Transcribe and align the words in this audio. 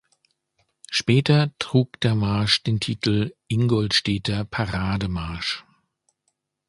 Später 0.89 1.51
trug 1.59 1.99
der 1.99 2.15
Marsch 2.15 2.63
den 2.63 2.79
Titel 2.79 3.35
"Ingolstädter 3.47 4.45
Parademarsch". 4.45 5.63